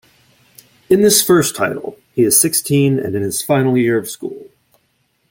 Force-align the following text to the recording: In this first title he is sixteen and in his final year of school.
In 0.89 1.01
this 1.03 1.21
first 1.21 1.55
title 1.55 1.95
he 2.15 2.23
is 2.23 2.41
sixteen 2.41 2.97
and 2.97 3.13
in 3.13 3.21
his 3.21 3.43
final 3.43 3.77
year 3.77 3.99
of 3.99 4.09
school. 4.09 4.49